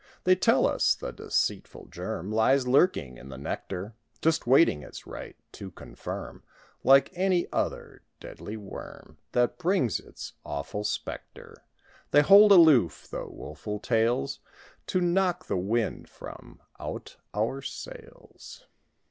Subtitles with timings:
[0.23, 5.35] They tell us the deceitful germ Lies lurking in the nectar; Just waiting its right
[5.51, 6.41] to confirm,
[6.83, 11.65] Like any other deadly worm, That brings its awful spectre.
[12.09, 14.39] They hold aloof the woeful tales
[14.87, 18.65] To knock the wind from out our sails.